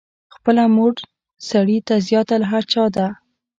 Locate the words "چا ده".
2.73-3.07